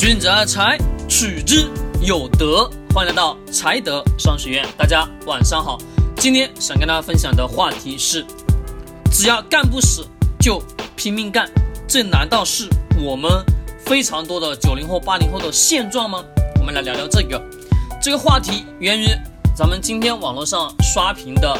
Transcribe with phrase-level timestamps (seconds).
[0.00, 1.68] 君子爱财，取之
[2.00, 2.66] 有德。
[2.94, 5.76] 欢迎来到财德商学院，大家晚上好。
[6.16, 8.24] 今天想跟大家分享的话题是：
[9.12, 10.02] 只要干不死，
[10.40, 10.58] 就
[10.96, 11.46] 拼命干。
[11.86, 12.66] 这难道是
[12.98, 13.30] 我们
[13.84, 16.24] 非常多的九零后、八零后的现状吗？
[16.58, 17.38] 我们来聊聊这个。
[18.00, 19.06] 这个话题源于
[19.54, 21.54] 咱们今天网络上刷屏的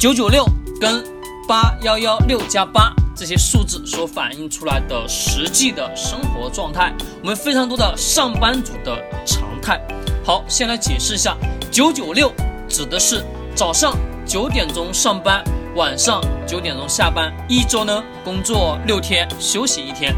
[0.00, 0.46] 九九六
[0.80, 1.04] 跟
[1.46, 2.90] 八幺幺六加八。
[3.16, 9.80] 这些数字所反映出来的实际的生活状态，我们非常多的上班族的常态。
[10.22, 11.34] 好，先来解释一下，
[11.70, 12.30] 九九六
[12.68, 15.42] 指的是早上九点钟上班，
[15.76, 20.14] 晚上九点钟下班，一周呢工作六天，休息一天。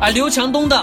[0.00, 0.80] 而刘强东的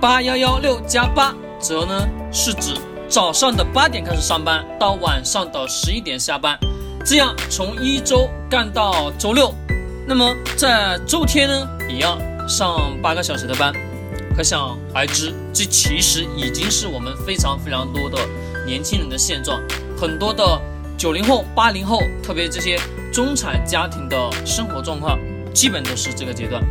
[0.00, 2.74] 八幺幺六加八，则呢是指
[3.08, 6.56] 早上的八点开始上班，到晚上的十一点下班，
[7.04, 9.52] 这样从一周干到周六。
[10.08, 13.72] 那么在周天呢，也要上八个小时的班，
[14.36, 18.16] 可想而知，这其实已经是我们非常非常多的
[18.64, 19.60] 年轻人的现状。
[19.98, 20.60] 很多的
[20.96, 22.78] 九零后、八零后，特别这些
[23.12, 25.18] 中产家庭的生活状况，
[25.52, 26.62] 基本都是这个阶段，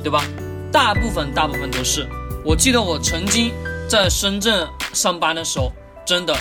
[0.00, 0.22] 对吧？
[0.70, 2.06] 大部分大部分都是。
[2.44, 3.52] 我记得我曾经
[3.88, 5.72] 在深圳上班的时候，
[6.06, 6.32] 真的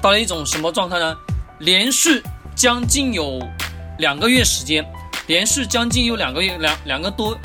[0.00, 1.16] 到了一种什么状态呢？
[1.58, 2.22] 连续
[2.54, 3.40] 将近有
[3.98, 4.86] 两个月时间。
[5.26, 7.36] 连续将近有两个月，两两个多，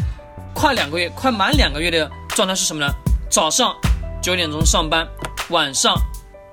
[0.53, 2.91] 快两个月，快满两个月的状态是什么呢？
[3.29, 3.75] 早上
[4.21, 5.07] 九点钟上班，
[5.49, 5.95] 晚上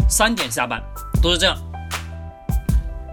[0.09, 0.83] 三点下班，
[1.23, 1.57] 都是这样，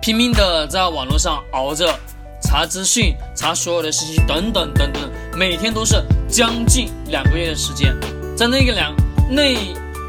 [0.02, 1.98] 拼命的在网络上熬着
[2.42, 7.96] 查资讯、查所有的信息等等等等，每天都是将近两个月的时间，
[8.36, 8.94] 在那个两
[9.30, 9.54] 那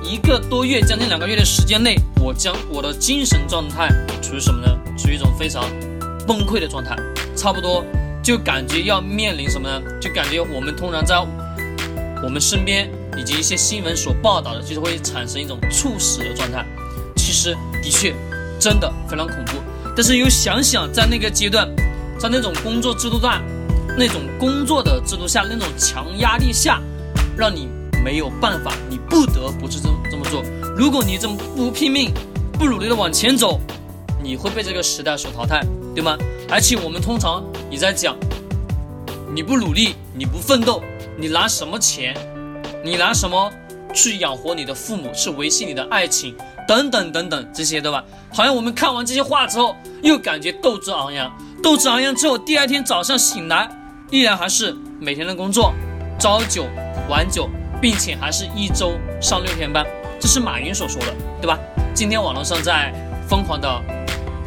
[0.02, 3.88] 一个多月，将近两个月的时间内，我将我的精神状态
[4.20, 4.76] 处于什么呢？
[4.98, 5.62] 处于一种非常
[6.26, 6.96] 崩溃的状态，
[7.40, 7.82] 差不多。
[8.22, 9.82] 就感觉要面临什么呢？
[9.98, 11.18] 就感觉我们通常在
[12.22, 16.62] 我们身边以及一些新闻所报道的，就是会产生一种猝死的状态。
[17.16, 18.14] 其实的确，
[18.58, 19.52] 真的非常恐怖。
[19.96, 21.66] 但是又想想，在那个阶段，
[22.18, 23.40] 在那种工作制度下，
[23.96, 26.78] 那种工作的制度下，那种强压力下，
[27.38, 27.70] 让你
[28.04, 30.44] 没有办法，你不得不去这这么做。
[30.76, 32.12] 如果你这么不拼命、
[32.52, 33.58] 不努力的往前走，
[34.22, 35.64] 你会被这个时代所淘汰，
[35.94, 36.18] 对吗？
[36.50, 38.16] 而且我们通常你在讲，
[39.32, 40.82] 你不努力，你不奋斗，
[41.16, 42.12] 你拿什么钱？
[42.82, 43.48] 你拿什么
[43.94, 45.12] 去养活你的父母？
[45.14, 46.34] 去维系你的爱情？
[46.66, 48.02] 等等等等这些，对吧？
[48.32, 51.30] 好像我们看完这些话之后，又感觉斗志昂扬。
[51.62, 53.70] 斗志昂扬之后，第二天早上醒来，
[54.10, 55.72] 依然还是每天的工作，
[56.18, 56.66] 朝九
[57.08, 57.48] 晚九，
[57.80, 59.86] 并且还是一周上六天班。
[60.18, 61.56] 这是马云所说的，对吧？
[61.94, 62.92] 今天网络上在
[63.28, 63.80] 疯狂的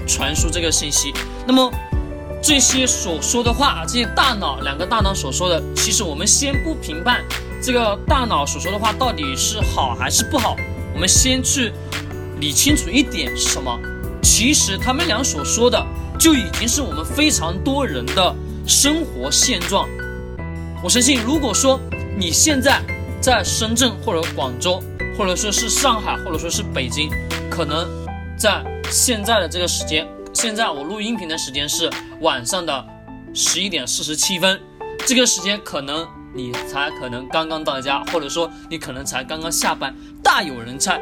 [0.05, 1.13] 传输这个信息，
[1.47, 1.71] 那么。
[2.43, 7.23] 这些所说的话，这些大脑两个大脑所说的，其实我们先不评判
[7.61, 10.57] 这个大脑所说的话到底是好还是不好，
[10.93, 11.71] 我们先去
[12.41, 13.79] 理清楚一点是什么。
[14.21, 15.81] 其实他们俩所说的
[16.19, 18.35] 就已经是我们非常多人的
[18.67, 19.87] 生活现状。
[20.83, 21.79] 我相信，如果说
[22.17, 22.81] 你现在
[23.21, 24.83] 在深圳或者广州，
[25.17, 27.09] 或者说是上海，或者说是北京，
[27.49, 27.87] 可能
[28.37, 28.61] 在
[28.91, 30.05] 现在的这个时间。
[30.43, 31.89] 现在我录音频的时间是
[32.19, 32.85] 晚上的
[33.33, 34.59] 十一点四十七分，
[35.07, 36.05] 这个时间可能
[36.35, 41.01] 你才可能刚刚到家，或者说你可能才刚刚下班，大有人在。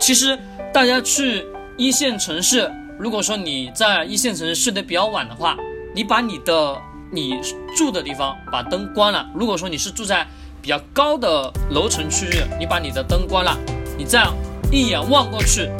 [0.00, 0.36] 其实
[0.74, 1.46] 大家去
[1.76, 2.68] 一线城市，
[2.98, 5.56] 如果说你在一线城市睡得比较晚的话，
[5.94, 6.76] 你把你的
[7.12, 7.40] 你
[7.76, 9.24] 住的地方把灯关了。
[9.32, 10.26] 如果说你是住在
[10.60, 13.56] 比较高的楼层区域，你把你的灯关了，
[13.96, 14.34] 你这样
[14.72, 15.70] 一眼望过去，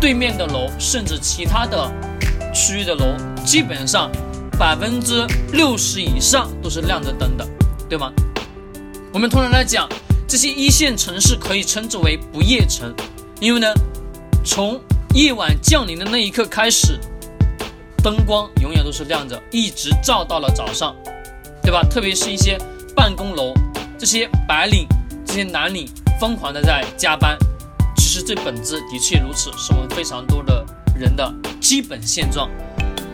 [0.00, 1.92] 对面的楼甚至其他的。
[2.54, 3.04] 区域的楼
[3.44, 4.10] 基本上
[4.58, 7.44] 百分之六十以上都是亮着灯的，
[7.88, 8.12] 对吗？
[9.12, 9.88] 我们通常来讲，
[10.28, 12.94] 这些一线城市可以称之为不夜城，
[13.40, 13.66] 因为呢，
[14.44, 14.80] 从
[15.12, 16.98] 夜晚降临的那一刻开始，
[18.02, 20.94] 灯光永远都是亮着，一直照到了早上，
[21.60, 21.82] 对吧？
[21.82, 22.56] 特别是一些
[22.94, 23.52] 办公楼，
[23.98, 24.86] 这些白领、
[25.26, 25.88] 这些蓝领
[26.20, 27.36] 疯狂的在加班，
[27.96, 30.64] 其实这本质的确如此，是我们非常多的。
[30.94, 32.48] 人的基本现状，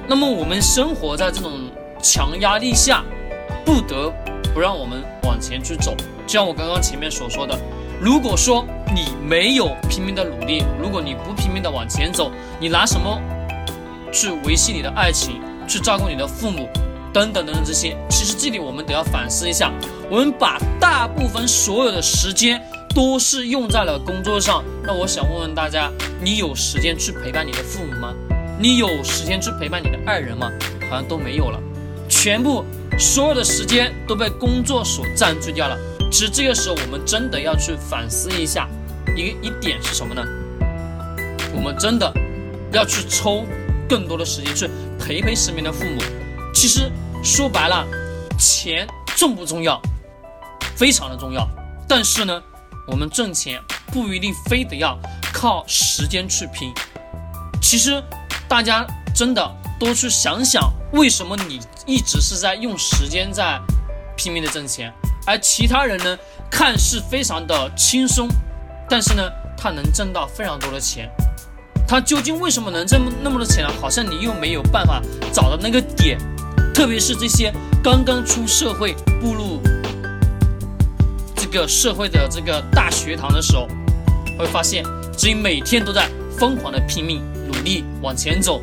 [0.07, 1.53] 那么我们生活在这种
[2.03, 3.03] 强压力下，
[3.65, 4.13] 不得
[4.53, 5.97] 不让我们往前去走。
[6.27, 7.59] 就像我刚刚前面所说的，
[8.01, 12.31] 如果说你没有拼命的努力，如果你不拼命的往前走，
[12.61, 13.21] 你拿什么
[14.13, 16.69] 去维系你的爱情，去照顾你的父母，
[17.13, 17.97] 等等等等这些？
[18.11, 19.73] 其实这里我们得要反思一下，
[20.11, 22.61] 我们把大部分所有的时间。
[22.95, 25.91] 都是用在了工作上，那我想问问大家，
[26.21, 28.15] 你有时间去陪伴你的父母吗？
[28.59, 30.51] 你有时间去陪伴你的爱人吗？
[30.83, 31.61] 好像都没有了，
[32.09, 32.65] 全部
[32.99, 35.79] 所有的时间都被工作所占据掉了。
[36.11, 38.69] 其实这个时候我们真的要去反思一下，
[39.17, 40.23] 一个一点是什么呢？
[41.55, 42.13] 我们真的
[42.73, 43.45] 要去抽
[43.89, 46.03] 更多的时间去陪陪身边的父母。
[46.53, 46.91] 其实
[47.23, 47.87] 说白了，
[48.37, 49.81] 钱重不重要？
[50.75, 51.49] 非常的重要。
[51.89, 52.43] 但是呢，
[52.91, 54.99] 我们挣钱不一定非得要
[55.33, 56.73] 靠时间去拼。
[57.63, 58.03] 其实
[58.49, 58.85] 大家
[59.15, 59.49] 真的
[59.79, 63.61] 多去想想，为什么你一直是在用时间在
[64.17, 64.93] 拼命的挣钱？
[65.27, 66.19] 而其他人呢，
[66.51, 68.29] 看似非常的轻松，
[68.89, 71.09] 但是呢，他能挣到非常多的钱。
[71.87, 73.73] 他究竟为什么能挣那么多钱呢？
[73.81, 75.01] 好像你又没有办法
[75.33, 76.19] 找到那个点。
[76.73, 77.53] 特别是这些
[77.83, 79.60] 刚刚出社会、步入
[81.51, 83.67] 一个社会的这个大学堂的时候，
[84.39, 86.09] 会发现自己每天都在
[86.39, 88.63] 疯狂的拼命努力往前走，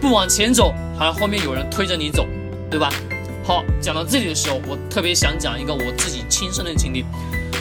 [0.00, 2.26] 不往前走，好像后面有人推着你走，
[2.68, 2.92] 对吧？
[3.44, 7.04] 好，讲到这里的时候，我特别想讲一个我自己亲身的经历。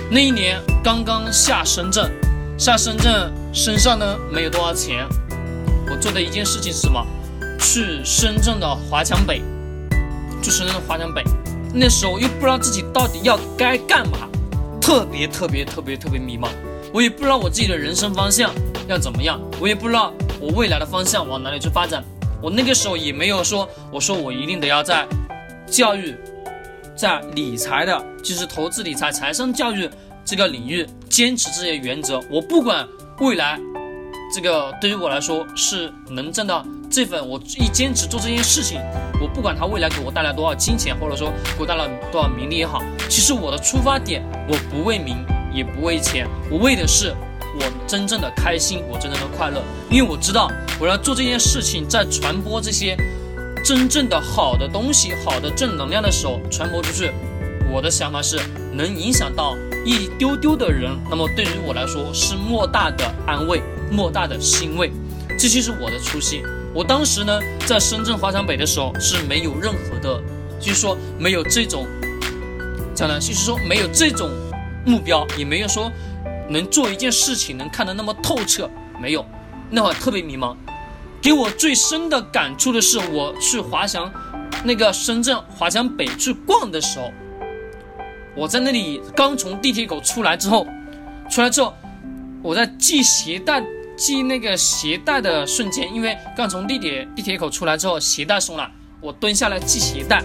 [0.10, 2.12] 那一年刚刚下深圳，
[2.58, 5.08] 下深圳身上呢没有多少钱，
[5.92, 7.06] 我做的一件事情是什么？
[7.60, 9.44] 去深圳的华强北，
[10.42, 11.24] 去深圳的华强北。
[11.72, 14.28] 那时候又不知道自己到底要该干嘛，
[14.86, 16.48] 特别特别特别特别迷茫。
[16.94, 18.54] 我也不知道我自己的人生方向
[18.88, 22.04] 要怎么样，我也不知道我未来的方向往哪里去发展。
[22.40, 25.08] 我那个时候也没有说，我说我一定得要在。
[25.66, 26.16] 教育
[26.96, 29.90] 在理财的，就是投资理财、财商教育
[30.24, 32.22] 这个领域，坚持这些原则。
[32.30, 32.88] 我不管
[33.20, 33.60] 未来
[34.32, 36.64] 这个对于我来说是能挣到
[36.96, 38.80] 这份，我一坚持做这件事情，
[39.22, 41.28] 我不管它未来给我带来多少金钱，或者说
[41.58, 42.82] 给我带来多少名利也好。
[43.10, 45.18] 其实我的出发点，我不为名，
[45.54, 47.14] 也不为钱，我为的是
[47.60, 49.62] 我真正的开心，我真正的快乐。
[49.90, 50.50] 因为我知道
[50.80, 52.96] 我要做这件事情，在传播这些。
[53.62, 57.12] 真正的好的东西，好的正能量的时候传播出去，
[57.74, 58.40] 我的想法是
[58.72, 59.54] 能影响到
[59.84, 63.62] 一丢丢的人，那么对于我来说是莫大的安慰，
[63.92, 64.94] 莫大的欣慰。
[65.38, 66.42] 这就是我的初心。
[66.76, 70.22] 我当时呢，在深圳华强北的时候是没有任何的，
[70.60, 71.88] 就是说没有这种，
[72.94, 74.30] 讲呢，就是说没有这种
[74.86, 75.90] 目标，也没有说
[76.50, 78.70] 能做一件事情能看得那么透彻，
[79.00, 79.26] 没有，
[79.70, 80.54] 那会特别迷茫。
[81.22, 84.12] 给我最深的感触的是，我去华强，
[84.66, 87.10] 那个深圳华强北去逛的时候，
[88.36, 90.68] 我在那里刚从地铁口出来之后，
[91.32, 91.74] 出来之后，
[92.44, 93.64] 我在系鞋带
[93.98, 98.70] 系那个鞋带的瞬间，因为刚从地铁地铁口出来之后，鞋带松了，
[99.02, 100.24] 我蹲下来系鞋带，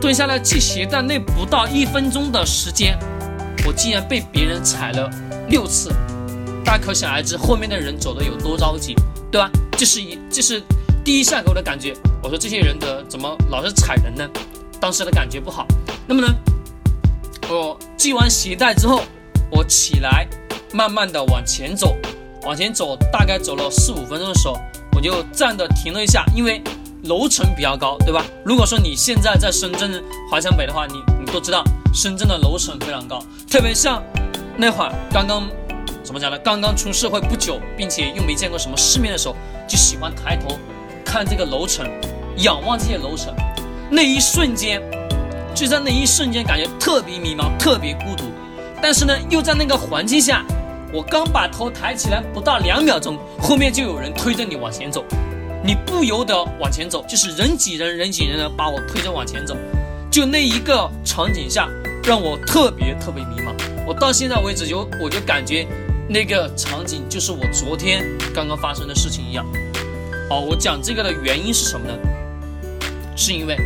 [0.00, 2.98] 蹲下来系鞋带那不到一分钟的时间，
[3.66, 5.10] 我竟然被别人踩了
[5.48, 5.90] 六次，
[6.64, 8.94] 大家可想而知后面的人走的有多着急，
[9.30, 9.50] 对吧？
[9.72, 10.62] 这是一，这是
[11.04, 11.94] 第一下给我的感觉。
[12.22, 14.28] 我说这些人的怎么老是踩人呢？
[14.78, 15.66] 当时的感觉不好。
[16.06, 16.28] 那么呢，
[17.48, 19.02] 我系完鞋带之后，
[19.50, 20.28] 我起来，
[20.72, 21.96] 慢慢的往前走，
[22.44, 24.56] 往前走，大概走了四五分钟的时候，
[24.96, 26.60] 我就站的停了一下，因为
[27.04, 28.24] 楼层比较高，对吧？
[28.44, 31.62] 如果说你现在在深圳华强北的话，你你都知道，
[31.94, 34.02] 深圳的楼层非常高，特别像
[34.56, 35.48] 那会儿刚刚。
[36.04, 36.36] 怎么讲呢？
[36.38, 39.36] 刚刚出社会不久，并且又没见过什么世面的时候，
[39.68, 40.58] 就喜欢抬头
[41.04, 41.88] 看这个楼层，
[42.38, 43.32] 仰望这些楼层。
[43.88, 44.82] 那一瞬间，
[45.54, 48.24] 就在那一瞬间，感觉特别迷茫，特别孤独。
[48.82, 50.44] 但是呢，又在那个环境下，
[50.92, 55.04] 我刚把头抬起来不到两秒钟，后面就有人推着你往前走，
[55.64, 59.56] 你不由得往前走，就是人挤人，人挤人的把我推着往前走。
[60.10, 61.66] 就那一个场景下，
[62.04, 63.54] 让我特别特别迷茫。
[63.86, 65.66] 我到现在为止，就我就感觉。
[66.08, 69.46] 那个场景就是我昨天刚刚发生的事情一样。
[70.28, 71.94] 哦，我讲这个的原因是什么呢？
[73.16, 73.56] 是因为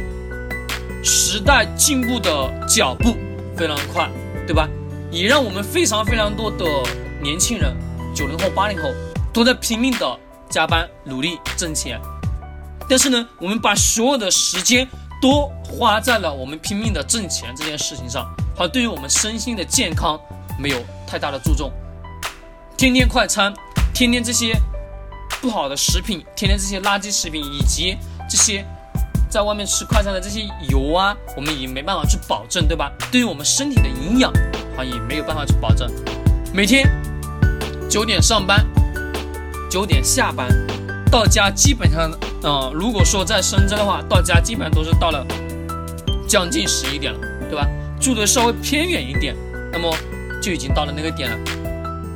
[1.02, 2.30] 时代进步的
[2.68, 3.16] 脚步
[3.56, 4.08] 非常快，
[4.46, 4.68] 对吧？
[5.10, 6.64] 也让我们非常非常多的
[7.22, 7.74] 年轻人，
[8.14, 8.90] 九零后、八零后
[9.32, 10.18] 都在拼命的
[10.48, 12.00] 加班努力挣钱。
[12.88, 14.86] 但是呢，我们把所有的时间
[15.20, 20.20] 都花在了我们拼命的挣钱这件事情上，好像对于我们身心的健康
[20.58, 21.72] 没有太大的注重。
[22.76, 23.52] 天天快餐，
[23.92, 24.54] 天天这些
[25.40, 27.96] 不好的食品，天天这些垃圾食品，以及
[28.30, 28.64] 这些
[29.28, 32.92] 在外面吃快餐的这些油啊，我们也没办法去保证，对吧？
[33.10, 34.32] 对于我们身体的营养，
[34.76, 35.90] 好像也没有办法去保证。
[36.54, 36.88] 每天
[37.96, 38.62] 九点上班，
[39.70, 40.46] 九点下班，
[41.10, 42.10] 到家基本上，
[42.42, 45.26] 嗯，如果说在深圳的话，到家基本上都是到了
[46.28, 47.66] 将近十一点了，对吧？
[47.98, 49.34] 住的稍微偏远一点，
[49.72, 49.90] 那么
[50.42, 51.38] 就已经到了那个点了。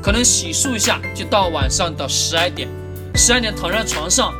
[0.03, 2.69] 可能洗漱一下就到晚上的十二点，
[3.15, 4.35] 十二点躺在床上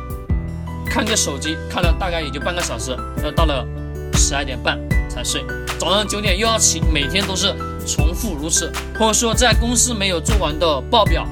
[0.85, 3.65] 看个手机，看了大概也就半个小时，那到了
[4.13, 4.77] 十二点半
[5.09, 5.43] 才睡。
[5.79, 7.51] 早上九点又要起，每天都是
[7.85, 11.27] 重复如此，或者说在公司没有做完的报表，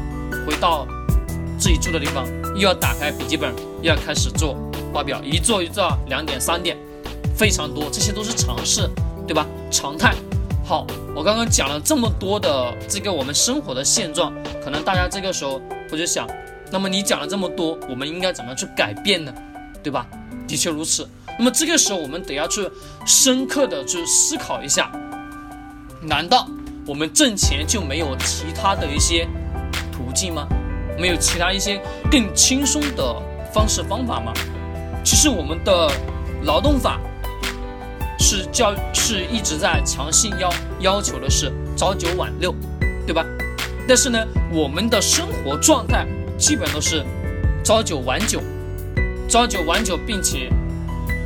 [0.46, 0.88] 回到
[1.58, 2.25] 自己住的地方
[2.56, 4.56] 又要打开笔记本，又要开始做
[4.94, 6.77] 报表，一做一做两点三点，
[7.36, 8.89] 非常多，这些都是常事，
[9.27, 9.46] 对吧？
[9.72, 10.15] 常态。
[10.65, 16.27] 好，我刚刚讲了这么多的这个我们生活的现状，可能大家这个时候会就想，
[16.72, 19.34] 那么你讲了这么多，我们应该怎么去改变呢？
[19.82, 20.06] 对吧？
[20.48, 21.08] 的确如此。
[21.38, 22.70] 那么这个时候我们得要去
[23.06, 24.91] 深刻的去思考一下，
[26.01, 26.48] 难道
[26.86, 29.27] 我们挣钱就没有其他的一些
[29.91, 30.48] 途径吗？
[30.98, 33.15] 没有其他一些更轻松的
[33.53, 34.34] 方式方法吗？
[35.03, 35.91] 其实我们的
[36.44, 37.00] 劳动法
[38.18, 42.53] 是教是一直在强行要要求的是朝九晚六，
[43.06, 43.25] 对吧？
[43.88, 44.20] 但是呢，
[44.51, 47.06] 我们的生活状态基本都是
[47.63, 48.41] 朝九晚九，
[49.27, 50.50] 朝九晚九，并且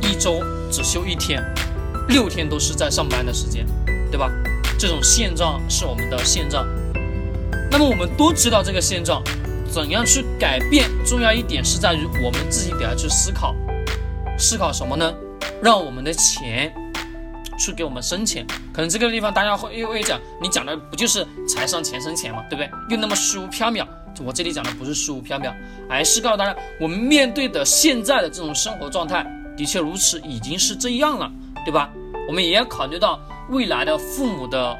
[0.02, 1.42] 一周只休一天，
[2.08, 3.66] 六天都是在上班的时间，
[4.10, 4.30] 对吧？
[4.78, 6.66] 这种现状是我们的现状。
[7.70, 9.22] 那么我们都知道这个现状。
[9.66, 10.88] 怎样去改变？
[11.04, 13.56] 重要一点是在于我们自己得要去思考，
[14.38, 15.12] 思考什么呢？
[15.60, 16.72] 让我们的钱
[17.58, 18.46] 去给我们生钱。
[18.72, 22.44] 可能这个地方大家会又会讲，你讲的不就是财上钱生钱吗？
[22.48, 22.70] 对不对？
[22.90, 23.84] 又那么虚无缥缈。
[24.24, 25.52] 我这里讲的不是虚无缥缈，
[25.90, 29.26] 而是告诉大家，我们面对的现在的这种生活状态
[29.56, 31.28] 的确如此，已经是这样了，
[31.64, 31.90] 对吧？
[32.28, 33.18] 我们也要考虑到
[33.50, 34.76] 未来的父母的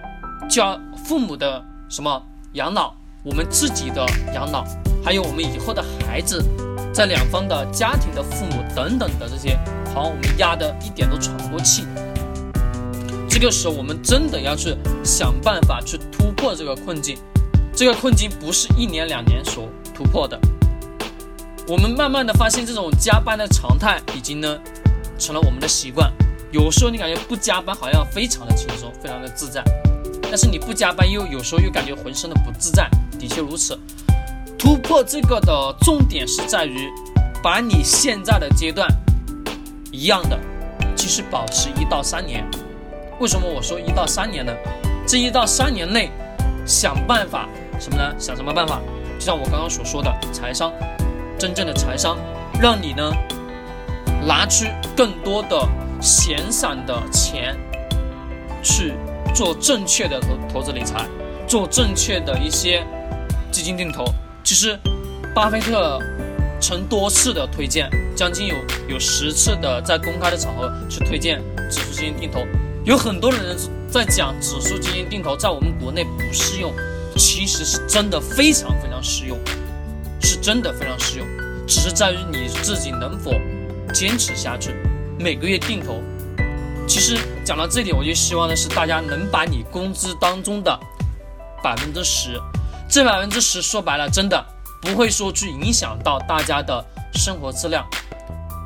[0.49, 2.23] 教，父母的什么
[2.55, 2.95] 养老。
[3.23, 4.05] 我们自己的
[4.35, 4.65] 养老，
[5.03, 6.45] 还有我们以后的孩子，
[6.93, 9.59] 在两方的家庭的父母等等的这些，
[9.95, 11.87] 好，我们压的一点都喘不过气。
[13.29, 17.17] 这个时候，我们真的要去想办法去突破这个困境。
[17.75, 20.39] 这个困境不是一年两年所突破的。
[21.67, 24.59] 我们慢慢的发现，这种加班的常态已经呢
[25.19, 26.13] 成了我们的习惯。
[26.55, 29.61] 有时候你感觉不加班好像非常的轻松，非常的自在，
[30.23, 32.89] 但是你不加班又有时候又感觉浑身的不自在。
[33.19, 33.77] 的确如此，
[34.57, 36.89] 突破这个的重点是在于，
[37.43, 38.89] 把你现在的阶段
[39.91, 40.39] 一样的，
[40.95, 42.49] 继续保持一到三年。
[43.19, 44.53] 为什么我说一到三年呢？
[45.09, 46.09] 这一到三年内，
[46.65, 47.49] 想办法
[47.81, 48.15] 什么呢？
[48.17, 48.81] 想什么办法？
[49.19, 50.73] 就像我刚刚所说的，财商，
[51.37, 52.17] 真正的财商，
[52.61, 53.13] 让你呢
[54.25, 55.69] 拿出更多的
[56.05, 57.57] 闲散的钱，
[58.63, 58.93] 去
[59.35, 61.09] 做正确的投投资理财，
[61.49, 62.87] 做正确的一些。
[63.51, 64.05] 基金定投，
[64.43, 64.79] 其实
[65.35, 65.99] 巴菲特
[66.61, 68.55] 曾多次的推荐，将近有
[68.89, 72.45] 有十次的在公开的场合去推荐指数基金定投。
[72.85, 73.57] 有很多人
[73.89, 76.71] 在讲指数基金定投在我们国内不适用，
[77.17, 79.39] 其实是真的非常非常适用，
[80.21, 81.27] 是真的非常适用，
[81.67, 83.31] 只是在于你自己能否
[83.95, 84.75] 坚持下去，
[85.25, 86.03] 每个月定投。
[86.87, 90.79] 其实讲到这里，我就希望的是大家能把你工资当中的
[91.63, 92.39] 百分之十。
[92.91, 94.45] 这百分之十说白了，真的
[94.83, 97.89] 不会说去影响到大家的生活质量。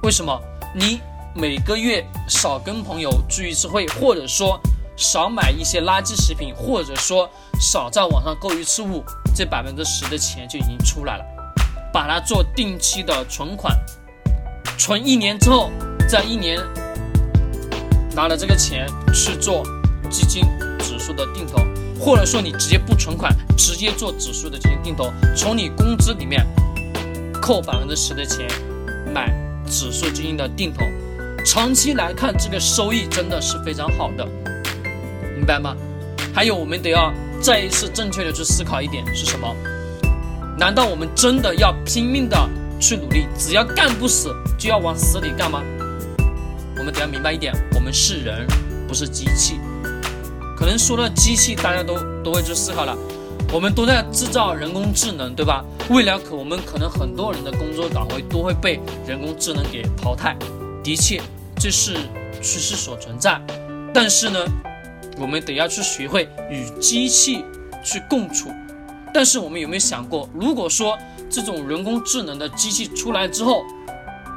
[0.02, 0.36] 为什么？
[0.74, 1.00] 你
[1.32, 4.60] 每个月少跟朋友聚一次会，或者说
[4.96, 11.24] 少买一些垃圾食品，或者说少在网上购一次物，这百分之十的钱就已经出来了。
[11.92, 13.78] 把它做定期的存款，
[14.76, 15.70] 存一年之后，
[16.08, 16.58] 在一年
[18.16, 19.62] 拿了这个钱去做
[20.10, 20.42] 基金
[20.78, 21.58] 指数的定投。
[22.00, 26.46] 或者说你直接不存款，直接做指数的基金定投，从你工资里面
[27.42, 28.46] 扣百分之十的钱
[29.12, 29.28] 买
[29.66, 30.84] 指数基金的定投，
[31.44, 34.24] 长期来看这个收益真的是非常好的，
[35.36, 35.74] 明白吗？
[36.32, 37.12] 还有我们得要
[37.42, 39.52] 再一次正确的去思考一点是什么？
[40.56, 42.48] 难道我们真的要拼命的
[42.78, 45.60] 去努力，只要干不死就要往死里干吗？
[46.88, 48.46] 我们得要明白一点，我们是人，
[48.88, 49.60] 不是机器。
[50.56, 52.96] 可能说到机器，大家都都会去思考了。
[53.52, 55.62] 我们都在制造人工智能，对吧？
[55.90, 60.34] 未来可我们可能很多人的工作岗位都会被人工智能给淘汰。
[60.82, 61.20] 的确，
[61.58, 61.92] 这是
[62.40, 63.38] 趋势所存在。
[63.92, 64.38] 但是呢，
[65.18, 67.44] 我们得要去学会与机器
[67.84, 68.50] 去共处。
[69.12, 70.96] 但是我们有没有想过，如果说
[71.28, 73.62] 这种人工智能的机器出来之后，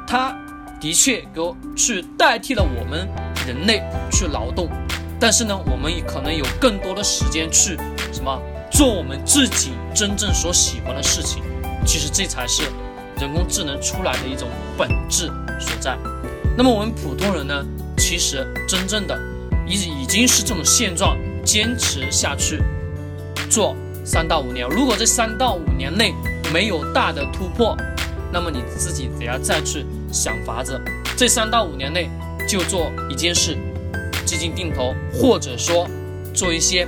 [0.06, 0.38] 它
[0.82, 1.40] 的确给
[1.76, 3.08] 去代替了我们
[3.46, 4.68] 人类去劳动。
[5.20, 7.76] 但是呢，我们也可能有更多的时间去
[8.12, 8.36] 什么
[8.68, 11.40] 做我们自己真正所喜欢的事情。
[11.86, 12.64] 其实这才是
[13.20, 15.28] 人工智能出来的一种本质
[15.60, 15.96] 所在。
[16.56, 17.64] 那么我们普通人呢，
[17.96, 19.16] 其实真正的
[19.64, 22.60] 已已经是这种现状，坚持下去
[23.48, 24.68] 做三到五年。
[24.68, 26.12] 如果这三到五年内
[26.52, 27.76] 没有大的突破，
[28.32, 30.80] 那么你自己得要再去想法子。
[31.16, 32.08] 这三到五年内
[32.48, 33.56] 就做一件事。
[34.24, 35.86] 基金定投，或者说
[36.32, 36.86] 做一些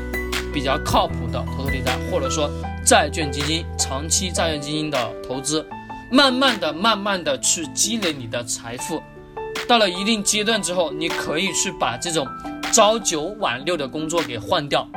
[0.53, 2.49] 比较靠谱的投资理财，或者说
[2.87, 5.67] 债券基金、长期债券基金的投资，
[6.11, 9.03] 慢慢的、慢慢的去积累你的财富。
[9.69, 12.27] 到了一定阶段之后，你可以去把这种
[12.73, 14.89] 朝九晚六的工作给换掉，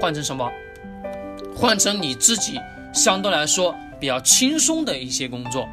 [0.00, 0.50] 换成什么？
[1.54, 2.58] 换成你自己
[2.92, 5.68] 相对来说比较轻松的一些工作。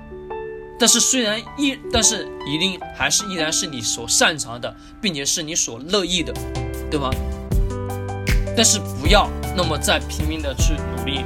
[0.80, 6.32] 但是虽然一，但是一定还是依然是你所擅长的，并且是你所乐意的，
[6.92, 7.10] 对吗？
[8.56, 11.26] 但是不要那么再拼命的去努力，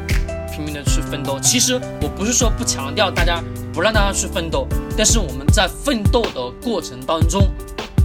[0.53, 1.38] 拼命的去奋斗。
[1.39, 3.43] 其实我不是说不强调大家
[3.74, 4.67] 不让大家去奋斗，
[4.98, 7.50] 但是我们在奋斗的过程当中，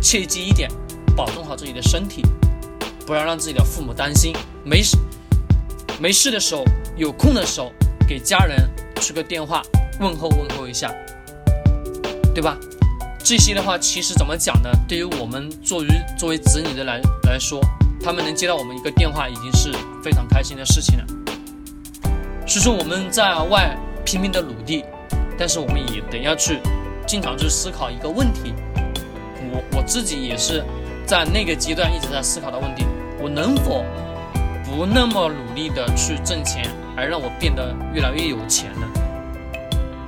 [0.02, 0.68] 切记一点，
[1.16, 2.22] 保重好自己的身体，
[3.06, 4.32] 不要让自己的父母担心。
[4.64, 4.96] 没事，
[6.00, 6.64] 没事的时候，
[6.96, 7.72] 有空的时候，
[8.08, 8.68] 给家人
[9.00, 9.62] 去个电话，
[10.00, 10.92] 问候问候一下。
[12.36, 12.54] 对吧？
[13.24, 14.68] 这些的话，其实怎么讲呢？
[14.86, 15.86] 对于我们作为
[16.18, 17.58] 作为子女的来来说，
[18.04, 19.72] 他们能接到我们一个电话，已经是
[20.04, 21.04] 非常开心的事情了。
[22.46, 23.74] 所以说我们在外
[24.04, 24.84] 拼命的努力，
[25.38, 26.60] 但是我们也得要去
[27.06, 28.52] 经常去思考一个问题。
[29.50, 30.62] 我我自己也是
[31.06, 32.84] 在那个阶段一直在思考的问题：
[33.18, 33.82] 我能否
[34.62, 38.86] 不那么努力的去挣钱，而让我变得越来越有钱呢？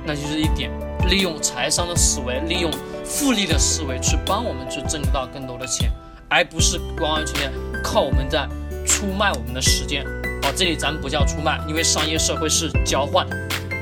[0.05, 0.69] 那就是一点。
[1.07, 2.71] 利用财商的思维，利用
[3.03, 5.91] 复利的思维去帮我们去挣到更多的钱，
[6.27, 7.51] 而不是完完全全
[7.83, 8.47] 靠我们在
[8.85, 10.05] 出卖我们的时间。
[10.43, 13.27] 哦，这里咱不叫出卖，因为商业社会是交换，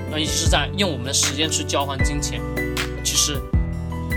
[0.10, 2.42] 那也是在用我们的时间去交换金钱。
[3.04, 3.40] 其实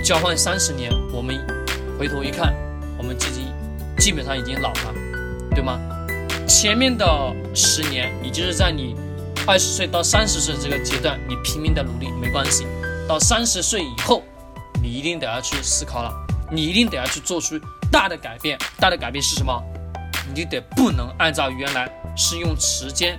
[0.05, 1.37] 交换三十年，我们
[1.99, 2.55] 回头一看，
[2.97, 3.47] 我们自己
[3.99, 4.95] 基本上已经老了，
[5.51, 5.79] 对吗？
[6.49, 7.07] 前面的
[7.55, 8.97] 十年，也就是在你
[9.47, 12.67] 二十岁到三十岁这个阶段，你拼命的努力没关系。
[13.11, 14.23] 到三十岁以后，
[14.81, 16.15] 你一定得要去思考了，
[16.49, 17.59] 你一定得要去做出
[17.91, 18.57] 大的改变。
[18.79, 19.61] 大的改变是什么？
[20.33, 23.19] 你得不能按照原来是用时间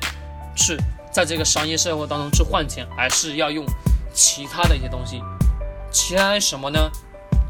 [0.56, 0.78] 去
[1.12, 3.66] 在这个商业社会当中去换钱，而是要用
[4.14, 5.22] 其他的一些东西。
[5.92, 6.90] 其他什么呢？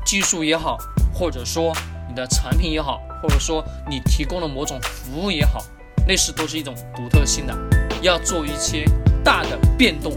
[0.03, 0.79] 技术也好，
[1.13, 1.71] 或者说
[2.09, 5.63] 你的产品也好，或者说你提供的某种服务也好，
[6.07, 7.55] 类似都是一种独特性的，
[8.01, 8.83] 要做一些
[9.23, 10.11] 大的变动。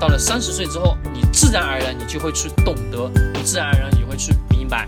[0.00, 4.86] 到了三十岁之后，你自然而然你就会去懂得，你自然而然也会去明白。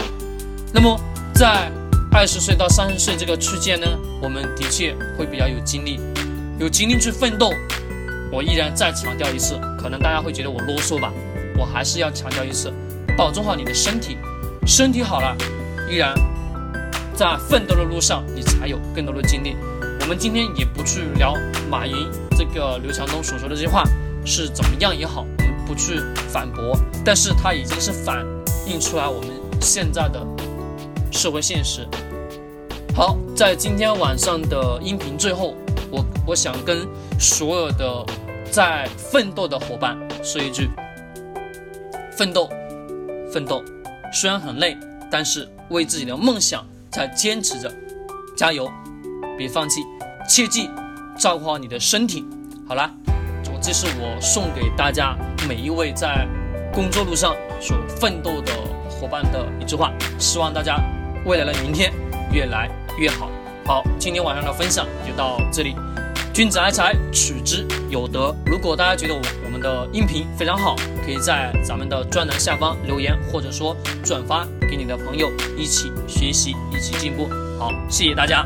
[0.72, 0.98] 那么
[1.34, 1.70] 在
[2.10, 3.86] 二十岁到三十岁这个区间呢，
[4.22, 6.00] 我们的确会比较有精力，
[6.58, 7.52] 有精力去奋斗。
[8.32, 11.12] 我依然再强调一次，可能大家会觉得我啰嗦吧，
[11.58, 12.72] 我还是要强调一次，
[13.14, 14.16] 保重好你的身体，
[14.66, 15.36] 身体好了，
[15.90, 16.14] 依然
[17.14, 19.54] 在奋斗的路上，你才有更多的精力。
[20.00, 21.34] 我们今天也不去聊
[21.70, 21.94] 马云
[22.30, 23.84] 这个刘强东所说的这些话。
[24.24, 28.24] 是怎么样也好，我们不去反驳，但是它已经是反
[28.66, 29.30] 映出来我们
[29.60, 30.24] 现在的
[31.10, 31.86] 社会现实。
[32.94, 35.54] 好，在今天晚上的音频最后，
[35.90, 36.86] 我我想跟
[37.18, 38.06] 所有的
[38.50, 40.70] 在奋斗的伙伴说一句：
[42.16, 42.48] 奋斗，
[43.32, 43.62] 奋斗，
[44.12, 44.76] 虽然很累，
[45.10, 47.72] 但是为自己的梦想在坚持着，
[48.36, 48.70] 加油，
[49.36, 49.80] 别放弃，
[50.28, 50.68] 切记
[51.18, 52.24] 照顾好你的身体。
[52.68, 52.90] 好了。
[53.62, 55.16] 这是我送给大家
[55.48, 56.26] 每一位在
[56.74, 58.52] 工作路上所奋斗的
[58.90, 60.80] 伙伴的一句话，希望大家
[61.24, 61.92] 未来的明天
[62.32, 63.30] 越来越好。
[63.64, 65.76] 好，今天晚上的分享就到这里。
[66.34, 68.34] 君子爱财，取之有德。
[68.46, 77.28] 如果大家觉得我我们的音频非常好，可以在咱们的专栏下方留言，或者说转发给你的朋友，一起学习，一起进步。
[77.60, 78.42] 好，谢谢大家。